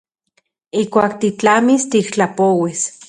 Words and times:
Ijkuak 0.83 1.13
titlamis 1.23 1.83
tiktlapouis. 1.93 2.81